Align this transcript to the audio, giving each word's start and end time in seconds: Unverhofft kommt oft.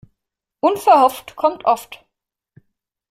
Unverhofft 0.61 1.35
kommt 1.35 1.63
oft. 1.65 2.03